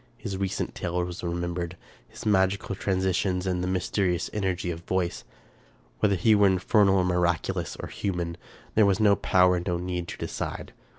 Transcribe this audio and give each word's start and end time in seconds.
His 0.17 0.35
recent 0.35 0.73
tale 0.73 1.03
was 1.05 1.23
remembered; 1.23 1.77
his 2.07 2.25
magical 2.25 2.73
transitions 2.73 3.45
and 3.45 3.61
mysterious 3.71 4.31
energy 4.33 4.71
of 4.71 4.79
voice. 4.79 5.23
Whether 5.99 6.15
he 6.15 6.33
were 6.33 6.47
infernal 6.47 6.97
or 6.97 7.05
miraculous 7.05 7.77
or 7.79 7.87
human, 7.87 8.35
there 8.73 8.87
was 8.87 8.99
no 8.99 9.15
power 9.15 9.57
and 9.57 9.67
no 9.67 9.77
need 9.77 10.07
to 10.07 10.17
decide. 10.17 10.73